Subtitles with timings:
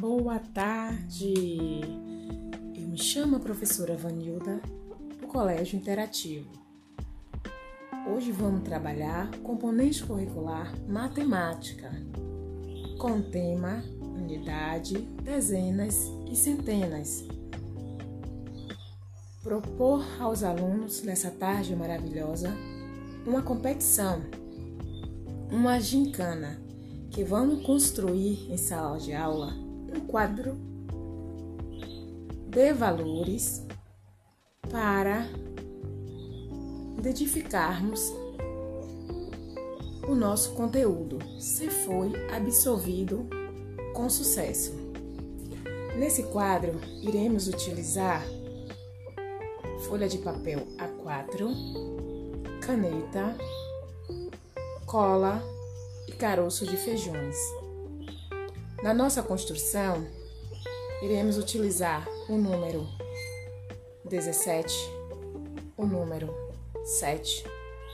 [0.00, 1.80] boa tarde!
[2.74, 4.60] Eu me chamo a professora Vanilda,
[5.20, 6.50] do Colégio Interativo.
[8.12, 11.88] Hoje vamos trabalhar componente curricular matemática,
[12.98, 17.24] com tema unidade, dezenas e centenas.
[19.40, 22.52] Propor aos alunos nessa tarde maravilhosa
[23.24, 24.20] uma competição,
[25.48, 26.60] uma gincana
[27.08, 30.56] que vamos construir em sala de aula um quadro
[32.48, 33.66] de valores
[34.70, 35.26] para
[36.98, 38.12] identificarmos
[40.08, 43.28] o nosso conteúdo, se foi absorvido
[43.94, 44.72] com sucesso.
[45.96, 48.24] Nesse quadro, iremos utilizar
[49.88, 53.36] folha de papel A4, caneta,
[54.86, 55.42] cola
[56.08, 57.36] e caroço de feijões.
[58.82, 60.06] Na nossa construção,
[61.02, 62.88] iremos utilizar o número
[64.08, 64.74] 17,
[65.76, 66.34] o número
[66.82, 67.44] 7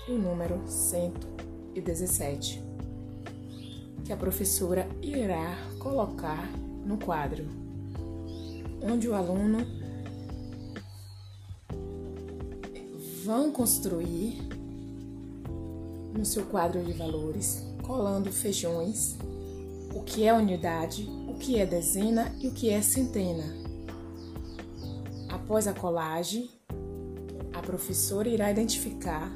[0.07, 2.62] e o número 117,
[4.05, 6.48] que a professora irá colocar
[6.84, 7.45] no quadro,
[8.81, 9.67] onde o aluno
[13.25, 14.39] vão construir
[16.17, 19.17] no seu quadro de valores colando feijões,
[19.97, 23.44] o que é unidade, o que é dezena e o que é centena.
[25.30, 26.50] Após a colagem,
[27.55, 29.34] a professora irá identificar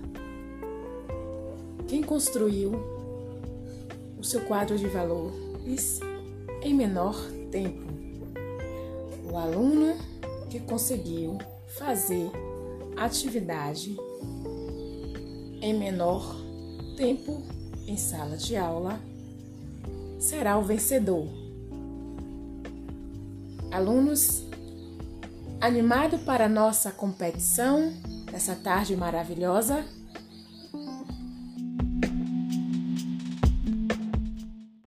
[1.89, 2.73] quem construiu
[4.19, 5.99] o seu quadro de valores
[6.63, 7.17] em menor
[7.51, 7.91] tempo.
[9.33, 9.97] O aluno
[10.51, 11.39] que conseguiu
[11.69, 12.31] fazer
[12.99, 13.97] atividade
[15.63, 16.37] em menor
[16.99, 17.43] tempo
[17.87, 19.01] em sala de aula
[20.21, 21.27] será o vencedor.
[23.73, 24.45] Alunos,
[25.61, 27.93] animado para nossa competição
[28.31, 29.85] nessa tarde maravilhosa?